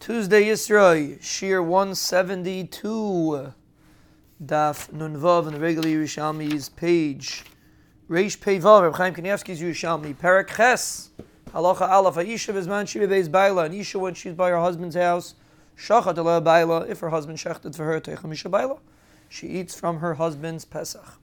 Tuesday 0.00 0.44
Yisroi, 0.44 1.18
Shiur 1.18 1.64
172, 1.64 3.52
Daf 4.42 4.90
Nunvav 4.92 5.48
in 5.48 5.54
the 5.54 5.60
regular 5.60 5.88
Yerushalmi's 5.88 6.68
page. 6.68 7.44
Reish 8.08 8.38
Peivav, 8.38 8.82
Reb 8.82 8.94
Chaim 8.94 9.12
Kanievsky's 9.12 9.60
Yerushalmi, 9.60 10.16
Perak 10.16 10.54
Ches, 10.54 11.10
Halacha 11.50 11.88
Aleph, 11.88 12.14
Aisha 12.14 12.54
Bizman 12.54 12.86
Shiva 12.86 13.08
Beis 13.08 13.30
Baila, 13.30 13.64
and 13.64 13.74
Isha 13.74 13.98
when 13.98 14.14
she's 14.14 14.34
by 14.34 14.50
her 14.50 14.60
husband's 14.60 14.94
house, 14.94 15.34
Shachat 15.76 16.16
Ala 16.16 16.40
Baila, 16.40 16.82
if 16.82 17.00
her 17.00 17.10
husband 17.10 17.38
shechted 17.38 17.74
for 17.74 17.84
her, 17.84 18.00
Techamisha 18.00 18.48
Baila, 18.48 18.78
she 19.28 19.48
eats 19.48 19.74
from 19.74 19.98
her 19.98 20.14
husband's 20.14 20.64
Pesach. 20.64 21.18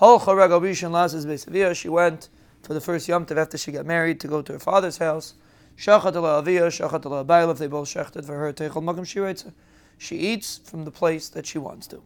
Halcha 0.00 0.36
Regal 0.36 0.60
Rishon 0.60 0.90
Lasses 0.90 1.26
Beis 1.26 1.76
she 1.76 1.88
went 1.88 2.28
for 2.64 2.74
the 2.74 2.80
first 2.80 3.06
Yom 3.06 3.24
Tov 3.24 3.36
after 3.36 3.56
she 3.56 3.70
got 3.70 3.86
married 3.86 4.18
to 4.18 4.26
go 4.26 4.42
to 4.42 4.54
her 4.54 4.58
father's 4.58 4.98
house. 4.98 5.34
Shachat 5.76 6.14
ala 6.14 6.42
aviyah, 6.42 6.68
shachat 6.68 7.04
ala 7.04 7.24
bail, 7.24 7.50
if 7.50 7.58
they 7.58 7.66
both 7.66 7.88
shechted 7.88 8.24
for 8.24 8.36
her, 8.36 9.54
she 9.98 10.16
eats 10.16 10.58
from 10.64 10.84
the 10.84 10.90
place 10.90 11.28
that 11.28 11.46
she 11.46 11.58
wants 11.58 11.86
to. 11.88 12.02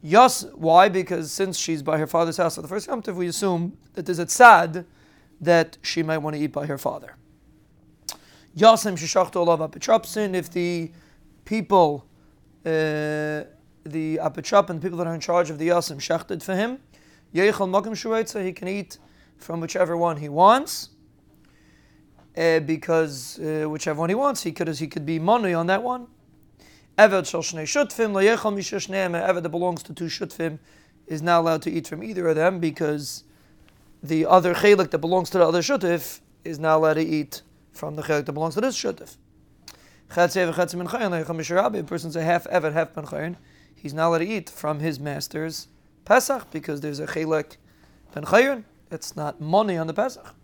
Yes, 0.00 0.44
why? 0.54 0.88
Because 0.88 1.32
since 1.32 1.58
she's 1.58 1.82
by 1.82 1.98
her 1.98 2.06
father's 2.06 2.36
house 2.36 2.54
for 2.54 2.62
the 2.62 2.68
first 2.68 2.86
Yom 2.86 3.02
Tov, 3.02 3.16
we 3.16 3.26
assume 3.26 3.76
that 3.94 4.06
there's 4.06 4.20
a 4.20 4.28
sad 4.28 4.86
that 5.40 5.76
she 5.82 6.02
might 6.02 6.18
want 6.18 6.36
to 6.36 6.42
eat 6.42 6.52
by 6.52 6.66
her 6.66 6.78
father. 6.78 7.16
Yasim 8.56 8.96
sheshachtu 8.96 9.36
olav 9.36 9.60
apetropsin, 9.60 10.34
if 10.34 10.50
the 10.50 10.90
people, 11.44 12.06
uh, 12.64 13.42
the 13.84 14.18
apetrop 14.22 14.70
and 14.70 14.80
the 14.80 14.82
people 14.82 14.98
that 14.98 15.06
are 15.06 15.14
in 15.14 15.20
charge 15.20 15.50
of 15.50 15.58
the 15.58 15.68
yasim 15.68 15.96
shechted 15.96 16.42
for 16.42 16.54
him, 16.54 16.78
yeichel 17.34 17.68
makam 17.68 17.96
she 17.96 18.42
he 18.44 18.52
can 18.52 18.68
eat 18.68 18.98
from 19.36 19.60
whichever 19.60 19.96
one 19.96 20.16
he 20.16 20.28
wants 20.28 20.90
uh, 22.36 22.60
because 22.60 23.38
uh, 23.38 23.68
whichever 23.68 24.00
one 24.00 24.08
he 24.08 24.14
wants, 24.14 24.42
he 24.42 24.52
could 24.52 24.68
he 24.68 24.86
could 24.86 25.06
be 25.06 25.18
money 25.18 25.54
on 25.54 25.66
that 25.66 25.82
one. 25.82 26.06
Eved 26.98 27.26
shel 27.26 27.42
shnei 27.42 27.62
shutfim 27.62 28.12
loyechal 28.12 28.52
mishashneim. 28.54 29.12
Eved 29.12 29.42
that 29.42 29.48
belongs 29.48 29.82
to 29.84 29.94
two 29.94 30.06
shutfim 30.06 30.58
is 31.06 31.22
not 31.22 31.40
allowed 31.40 31.62
to 31.62 31.70
eat 31.70 31.86
from 31.86 32.02
either 32.02 32.28
of 32.28 32.36
them 32.36 32.60
because 32.60 33.24
the 34.02 34.26
other 34.26 34.54
chelik 34.54 34.90
that 34.90 34.98
belongs 34.98 35.30
to 35.30 35.38
the 35.38 35.46
other 35.46 35.60
shutif 35.60 36.20
is 36.44 36.58
not 36.58 36.76
allowed 36.76 36.94
to 36.94 37.04
eat 37.04 37.42
from 37.72 37.96
the 37.96 38.02
chelik 38.02 38.26
that 38.26 38.32
belongs 38.32 38.54
to 38.54 38.60
this 38.60 38.76
shutif. 38.76 39.16
A 40.10 40.14
person's 41.84 42.16
a 42.16 42.22
half 42.22 42.44
eved, 42.44 42.72
half 42.72 42.94
ben 42.94 43.36
He's 43.74 43.94
not 43.94 44.08
allowed 44.08 44.18
to 44.18 44.26
eat 44.26 44.50
from 44.50 44.80
his 44.80 44.98
master's 44.98 45.68
pesach 46.04 46.50
because 46.50 46.80
there's 46.80 47.00
a 47.00 47.06
chelik 47.06 47.56
ben 48.14 48.64
It's 48.90 49.16
not 49.16 49.40
money 49.40 49.76
on 49.76 49.86
the 49.86 49.94
pesach. 49.94 50.34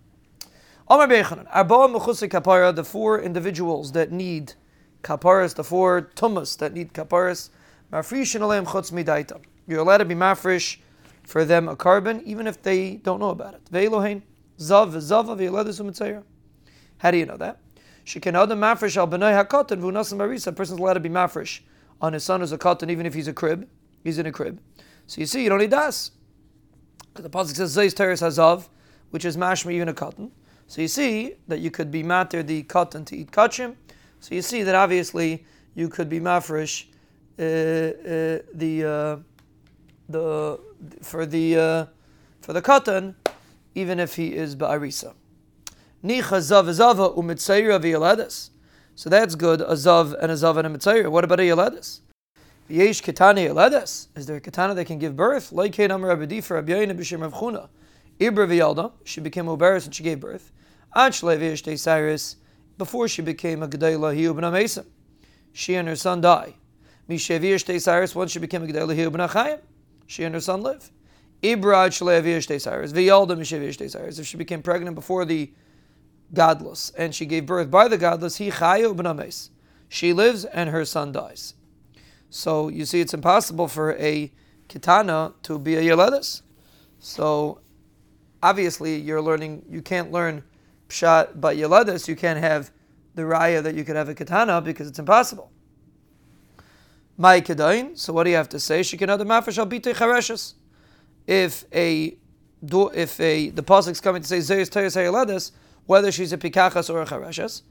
Mechusik 0.88 2.30
Kapara, 2.30 2.74
the 2.74 2.84
four 2.84 3.20
individuals 3.20 3.92
that 3.92 4.12
need 4.12 4.54
kaparas, 5.02 5.54
the 5.54 5.64
four 5.64 6.10
tumas 6.14 6.58
that 6.58 6.72
need 6.72 6.92
kaparas, 6.92 7.50
Mafrishin 7.92 8.40
Aleim 8.40 8.66
Chutz 8.66 8.92
Midaita. 8.92 9.40
You're 9.66 9.80
allowed 9.80 9.98
to 9.98 10.04
be 10.04 10.14
mafresh 10.14 10.78
for 11.22 11.44
them 11.44 11.68
a 11.68 11.76
korban, 11.76 12.22
even 12.24 12.46
if 12.46 12.62
they 12.62 12.96
don't 12.96 13.18
know 13.20 13.30
about 13.30 13.54
it. 13.54 13.64
Zav, 13.70 14.92
Ve'eladus 14.92 16.24
How 16.98 17.10
do 17.10 17.16
you 17.16 17.26
know 17.26 17.36
that? 17.36 17.60
She 18.04 18.20
can 18.20 18.36
other 18.36 18.54
mafresh 18.54 18.96
al 18.96 19.08
benay 19.08 19.42
hakatan 19.42 19.80
v'unasam 19.80 20.18
marisa. 20.18 20.48
A 20.48 20.52
person's 20.52 20.78
allowed 20.78 20.94
to 20.94 21.00
be 21.00 21.08
mafresh 21.08 21.60
on 22.00 22.12
his 22.12 22.24
son 22.24 22.42
as 22.42 22.52
a 22.52 22.58
katan, 22.58 22.90
even 22.90 23.06
if 23.06 23.14
he's 23.14 23.28
a 23.28 23.32
crib. 23.32 23.66
He's 24.02 24.18
in 24.18 24.26
a 24.26 24.32
crib. 24.32 24.60
So 25.06 25.20
you 25.20 25.26
see, 25.26 25.42
you 25.42 25.48
don't 25.48 25.60
need 25.60 25.70
das. 25.70 26.10
The 27.14 27.30
pasuk 27.30 27.56
says 27.56 27.74
Zayis 27.74 27.94
Teres 27.94 28.20
Hazav, 28.20 28.68
which 29.10 29.24
is 29.24 29.36
mashma 29.36 29.72
even 29.72 29.88
a 29.88 29.94
katan. 29.94 30.30
So 30.66 30.82
you 30.82 30.88
see 30.88 31.34
that 31.48 31.60
you 31.60 31.70
could 31.70 31.90
be 31.90 32.02
matter 32.02 32.42
the 32.42 32.62
katan 32.64 33.04
to 33.06 33.16
eat 33.16 33.30
kachim. 33.30 33.76
So 34.20 34.34
you 34.34 34.42
see 34.42 34.62
that 34.62 34.74
obviously 34.74 35.44
you 35.74 35.88
could 35.88 36.08
be 36.08 36.20
mafresh 36.20 36.86
uh, 37.38 37.42
uh, 37.42 38.42
the 38.54 38.84
uh, 38.84 39.16
the 40.08 40.60
for 41.02 41.26
the 41.26 41.56
uh, 41.56 41.86
for 42.40 42.52
the 42.52 42.62
katan, 42.62 43.14
even 43.74 44.00
if 44.00 44.16
he 44.16 44.34
is 44.34 44.56
ba'arisa. 44.56 45.14
Nicha 46.04 46.38
zav 46.38 46.70
zava 46.72 47.10
umitzayra 47.10 47.80
v'yaledes. 47.80 48.50
So 48.94 49.10
that's 49.10 49.34
good, 49.34 49.60
a 49.60 49.72
zav 49.72 50.14
and 50.20 50.30
a 50.30 50.34
zav 50.34 50.56
and 50.56 50.66
a 50.66 50.70
mitzayra. 50.70 51.10
What 51.10 51.24
about 51.24 51.40
a 51.40 51.42
yaledes? 51.42 52.00
Yesh 52.68 53.02
ketani 53.02 53.48
yaledes. 53.48 54.08
Is 54.14 54.26
there 54.26 54.36
a 54.36 54.40
katana 54.40 54.74
that 54.74 54.86
can 54.86 54.98
give 54.98 55.16
birth? 55.16 55.52
Like 55.52 55.78
Amar 55.78 56.16
Abedi 56.16 56.42
for 56.42 56.62
Abiyayna 56.62 56.96
b'shem 56.96 57.20
Rav 57.22 57.34
Chuna. 57.34 57.68
Ibra 58.20 58.46
v'yalda, 58.46 58.92
she 59.04 59.20
became 59.20 59.46
Uberis 59.46 59.86
and 59.86 59.94
she 59.94 60.02
gave 60.02 60.20
birth. 60.20 60.52
Ad 60.94 61.14
Cyrus, 61.14 62.36
before 62.78 63.08
she 63.08 63.22
became 63.22 63.62
a 63.62 63.68
Gedela 63.68 64.16
Hiu 64.16 64.34
ben 64.34 64.44
Amesim. 64.44 64.86
She 65.52 65.74
and 65.74 65.88
her 65.88 65.96
son 65.96 66.20
die. 66.20 66.54
Mishevi 67.08 67.80
Cyrus, 67.80 68.14
once 68.14 68.30
she 68.30 68.38
became 68.38 68.62
a 68.62 68.66
Gedela 68.66 68.94
Hiu 68.96 69.10
ben 69.10 69.28
Achayim, 69.28 69.60
she 70.06 70.22
and 70.24 70.34
her 70.34 70.40
son 70.40 70.62
live. 70.62 70.90
Ibra 71.42 71.86
Ad 71.86 71.92
Cyrus, 71.94 72.92
v'yalda 72.92 73.36
Mishevi 73.36 73.90
Cyrus, 73.90 74.18
if 74.18 74.26
she 74.26 74.36
became 74.36 74.62
pregnant 74.62 74.94
before 74.94 75.24
the 75.24 75.52
godless 76.32 76.90
and 76.96 77.14
she 77.14 77.26
gave 77.26 77.46
birth 77.46 77.70
by 77.70 77.88
the 77.88 77.98
godless, 77.98 78.36
he 78.36 78.50
Chayu 78.50 78.96
ben 78.96 79.30
She 79.88 80.12
lives 80.12 80.44
and 80.44 80.70
her 80.70 80.84
son 80.84 81.12
dies. 81.12 81.54
So 82.30 82.68
you 82.68 82.84
see, 82.84 83.00
it's 83.00 83.14
impossible 83.14 83.68
for 83.68 83.96
a 83.96 84.32
kitana 84.68 85.34
to 85.42 85.58
be 85.58 85.76
a 85.76 85.82
yeledes. 85.82 86.42
So 86.98 87.60
obviously 88.44 88.96
you're 88.96 89.22
learning, 89.22 89.64
you 89.70 89.80
can't 89.80 90.12
learn 90.12 90.44
pshat 90.90 91.40
but 91.40 91.56
yeladas, 91.56 92.06
you 92.06 92.14
can't 92.14 92.38
have 92.38 92.70
the 93.14 93.22
raya 93.22 93.62
that 93.62 93.74
you 93.74 93.84
could 93.84 93.96
have 93.96 94.10
a 94.10 94.14
katana 94.14 94.60
because 94.60 94.86
it's 94.86 94.98
impossible. 94.98 95.50
My 97.16 97.40
kedain, 97.40 97.96
so 97.98 98.12
what 98.12 98.24
do 98.24 98.30
you 98.30 98.36
have 98.36 98.50
to 98.50 98.60
say? 98.60 98.82
She 98.82 98.98
can 98.98 99.08
have 99.08 99.18
the 99.18 99.24
mafresh 99.24 99.56
al 99.56 99.66
chareshes. 99.66 100.54
If 101.26 101.64
a 101.72 102.18
if 102.62 103.20
a 103.20 103.48
the 103.50 103.62
pasuk's 103.62 104.00
coming 104.00 104.20
to 104.20 104.28
say 104.28 104.38
zayis 104.38 104.68
tayas 104.68 104.94
hayeladas, 104.94 105.52
whether 105.86 106.12
she's 106.12 106.32
a 106.32 106.38
pikachas 106.38 106.92
or 106.92 107.00
a 107.00 107.06
chareshes, 107.06 107.62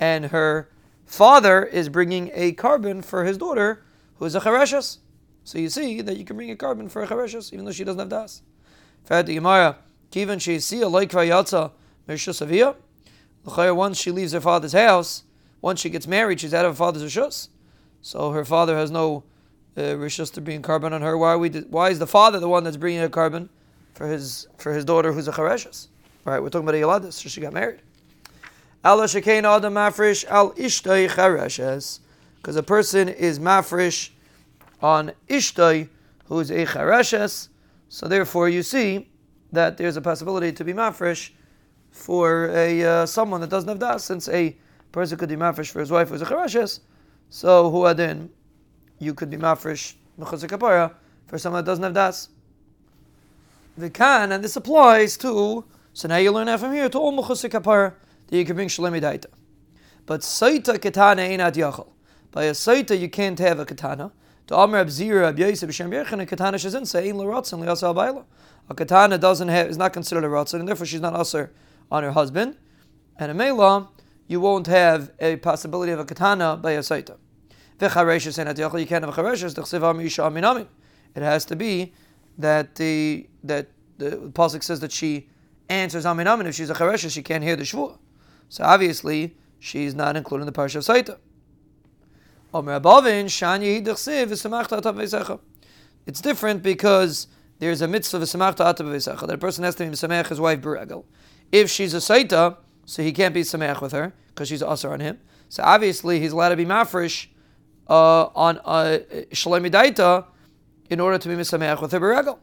and 0.00 0.26
her 0.26 0.70
father 1.04 1.62
is 1.64 1.90
bringing 1.90 2.30
a 2.32 2.54
korban 2.54 3.04
for 3.04 3.24
his 3.24 3.36
daughter 3.36 3.84
who 4.16 4.24
is 4.24 4.34
a 4.34 4.40
chareshes. 4.40 4.98
So 5.44 5.58
you 5.58 5.68
see 5.68 6.00
that 6.00 6.16
you 6.16 6.24
can 6.24 6.36
bring 6.36 6.50
a 6.50 6.56
korban 6.56 6.90
for 6.90 7.02
a 7.02 7.06
chareshes 7.06 7.52
even 7.52 7.66
though 7.66 7.72
she 7.72 7.84
doesn't 7.84 7.98
have 7.98 8.08
das. 8.08 8.40
Fadi 9.06 9.34
Gemara. 9.34 9.76
Kivan 10.12 10.36
sheisia 10.36 10.90
like 10.90 11.10
vayatza 11.10 11.72
mershus 12.06 12.42
avia. 12.42 12.76
Once 13.44 13.98
she 13.98 14.10
leaves 14.10 14.32
her 14.32 14.40
father's 14.40 14.74
house, 14.74 15.24
once 15.62 15.80
she 15.80 15.88
gets 15.88 16.06
married, 16.06 16.38
she's 16.38 16.52
out 16.52 16.66
of 16.66 16.72
her 16.72 16.76
father's 16.76 17.02
rishus. 17.02 17.48
So 18.02 18.30
her 18.30 18.44
father 18.44 18.76
has 18.76 18.90
no 18.90 19.24
uh, 19.76 19.80
rishus 19.80 20.30
to 20.34 20.42
bring 20.42 20.60
korban 20.60 20.92
on 20.92 21.00
her. 21.00 21.16
Why 21.16 21.34
we? 21.36 21.48
Why 21.48 21.88
is 21.88 21.98
the 21.98 22.06
father 22.06 22.38
the 22.38 22.48
one 22.48 22.62
that's 22.62 22.76
bringing 22.76 23.02
a 23.02 23.08
korban 23.08 23.48
for 23.94 24.06
his 24.06 24.46
for 24.58 24.72
his 24.74 24.84
daughter 24.84 25.12
who's 25.12 25.28
a 25.28 25.32
chareshes? 25.32 25.88
Right, 26.24 26.40
we're 26.40 26.50
talking 26.50 26.68
about 26.68 26.76
a 26.76 27.06
yaladis, 27.06 27.14
so 27.14 27.28
she 27.28 27.40
got 27.40 27.54
married. 27.54 27.80
Allah 28.84 29.04
shekain 29.04 29.44
adam 29.44 29.74
mafresh 29.74 30.26
al 30.26 30.52
ishtay 30.52 31.08
chareshes, 31.08 32.00
because 32.36 32.56
a 32.56 32.62
person 32.62 33.08
is 33.08 33.38
mafresh 33.38 34.10
on 34.82 35.12
ishtay 35.28 35.88
who 36.26 36.38
is 36.38 36.50
a 36.50 36.66
chareshes. 36.66 37.48
So 37.88 38.08
therefore, 38.08 38.48
you 38.48 38.62
see 38.62 39.08
that 39.52 39.76
there's 39.76 39.96
a 39.96 40.00
possibility 40.00 40.52
to 40.52 40.64
be 40.64 40.72
mafresh 40.72 41.30
for 41.90 42.48
a 42.50 42.82
uh, 42.82 43.06
someone 43.06 43.40
that 43.42 43.50
doesn't 43.50 43.68
have 43.68 43.78
das, 43.78 44.04
since 44.04 44.28
a 44.28 44.56
person 44.90 45.18
could 45.18 45.28
be 45.28 45.36
mafresh 45.36 45.70
for 45.70 45.80
his 45.80 45.90
wife 45.90 46.08
who's 46.08 46.22
a 46.22 46.26
charashes. 46.26 46.80
So 47.28 47.70
who 47.70 47.86
adin, 47.86 48.30
you 48.98 49.14
could 49.14 49.30
be 49.30 49.36
mafresh 49.36 49.94
kapara 50.18 50.94
for 51.26 51.38
someone 51.38 51.64
that 51.64 51.70
doesn't 51.70 51.84
have 51.84 51.94
das. 51.94 52.28
The 53.76 53.90
can, 53.90 54.32
and 54.32 54.44
this 54.44 54.56
applies 54.56 55.16
to. 55.18 55.64
So 55.94 56.08
now 56.08 56.16
you 56.16 56.32
learn 56.32 56.46
that 56.46 56.60
from 56.60 56.72
here 56.72 56.88
to 56.88 56.98
all 56.98 57.12
mechutz 57.12 57.48
kapara 57.48 57.94
that 58.28 58.36
you 58.36 58.44
can 58.44 58.56
bring 58.56 58.68
shalemi 58.68 59.00
daita. 59.00 59.26
But 60.06 60.20
saita 60.20 60.80
katana 60.80 61.22
ain't 61.22 61.40
at 61.40 61.54
yachal. 61.54 61.88
By 62.30 62.44
a 62.44 62.52
saita 62.52 62.98
you 62.98 63.08
can't 63.08 63.38
have 63.38 63.60
a 63.60 63.66
katana. 63.66 64.12
To 64.48 64.56
Amr 64.56 64.84
Abzira 64.84 65.32
Abyaisa 65.32 65.68
B'Shem 65.68 65.90
Yerchan, 65.90 66.20
a 66.20 66.26
katana 66.26 66.56
shazin 66.56 66.86
say 66.86 67.08
in 67.08 67.18
l'ratzin 67.18 67.60
li'asa 67.64 67.94
abayla. 67.94 68.24
A 68.68 68.74
katana 68.74 69.18
doesn't 69.18 69.48
have 69.48 69.68
is 69.68 69.76
not 69.76 69.92
considered 69.92 70.24
a 70.24 70.28
ratzin, 70.28 70.60
and 70.60 70.68
therefore 70.68 70.86
she's 70.86 71.00
not 71.00 71.14
usher 71.14 71.52
on 71.90 72.02
her 72.02 72.12
husband. 72.12 72.56
And 73.18 73.30
a 73.30 73.34
mela, 73.34 73.88
you 74.26 74.40
won't 74.40 74.66
have 74.66 75.10
a 75.20 75.36
possibility 75.36 75.92
of 75.92 75.98
a 75.98 76.04
katana 76.04 76.56
by 76.56 76.72
a 76.72 76.80
saita. 76.80 77.16
You 77.80 77.88
can't 77.88 79.04
have 79.04 79.18
a 79.18 79.22
chareshes. 79.22 80.66
It 81.14 81.22
has 81.22 81.44
to 81.44 81.56
be 81.56 81.92
that 82.38 82.74
the 82.76 83.28
that 83.44 83.68
the 83.98 84.10
pasuk 84.32 84.62
says 84.62 84.80
that 84.80 84.92
she 84.92 85.28
answers 85.68 86.04
aminamin. 86.04 86.46
If 86.46 86.54
she's 86.54 86.70
a 86.70 86.74
chareshes, 86.74 87.12
she 87.12 87.22
can't 87.22 87.44
hear 87.44 87.56
the 87.56 87.64
shvur. 87.64 87.98
So 88.48 88.64
obviously 88.64 89.36
she's 89.58 89.94
not 89.94 90.16
included 90.16 90.42
in 90.42 90.46
the 90.46 90.52
parsha 90.52 90.76
of 90.76 90.84
saita. 90.84 91.18
It's 96.06 96.20
different 96.20 96.62
because 96.62 97.26
there's 97.62 97.80
a 97.80 97.86
mitzvah 97.86 98.16
of 98.16 98.28
that 98.28 99.30
a 99.30 99.38
person 99.38 99.62
has 99.62 99.76
to 99.76 99.84
be 99.84 99.90
misamech 99.90 100.26
his 100.26 100.40
wife 100.40 100.60
beregel. 100.60 101.04
If 101.52 101.70
she's 101.70 101.94
a 101.94 101.98
saita, 101.98 102.56
so 102.86 103.04
he 103.04 103.12
can't 103.12 103.32
be 103.32 103.42
samech 103.42 103.80
with 103.80 103.92
her 103.92 104.12
because 104.26 104.48
she's 104.48 104.64
also 104.64 104.90
on 104.90 104.98
him. 104.98 105.20
So 105.48 105.62
obviously 105.62 106.18
he's 106.18 106.32
allowed 106.32 106.48
to 106.48 106.56
be 106.56 106.64
mafresh 106.64 107.28
uh, 107.88 108.24
on 108.34 108.58
uh, 108.64 108.98
Shalemidaita 109.30 110.24
in 110.90 110.98
order 110.98 111.18
to 111.18 111.28
be 111.28 111.36
misameach 111.36 111.80
with 111.80 111.92
her 111.92 112.00
beregel. 112.00 112.40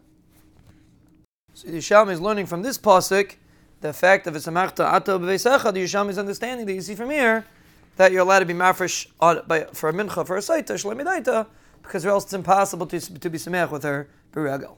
So 1.53 1.67
the 1.67 1.79
Yerushalmi 1.79 2.11
is 2.13 2.21
learning 2.21 2.45
from 2.45 2.61
this 2.61 2.77
pasuk 2.77 3.35
the 3.81 3.91
fact 3.91 4.25
of 4.25 4.35
Isamachta 4.35 4.85
Ato 4.85 5.19
B'Veisecha. 5.19 5.73
The 5.73 5.83
Yerushalmi 5.83 6.11
is 6.11 6.17
understanding 6.17 6.65
that 6.65 6.73
you 6.73 6.81
see 6.81 6.95
from 6.95 7.09
here 7.09 7.45
that 7.97 8.13
you're 8.13 8.21
allowed 8.21 8.39
to 8.39 8.45
be 8.45 8.53
mafresh 8.53 9.07
on, 9.19 9.41
by, 9.47 9.65
for 9.73 9.89
a 9.89 9.93
mincha 9.93 10.25
for 10.25 10.37
a 10.37 10.39
saita 10.39 10.75
Shalemidaita 10.81 11.45
because 11.83 12.05
or 12.05 12.09
else 12.09 12.23
it's 12.23 12.33
impossible 12.33 12.87
to, 12.87 13.01
to 13.19 13.29
be 13.29 13.37
sameach 13.37 13.69
with 13.69 13.83
her 13.83 14.07
beregel. 14.31 14.77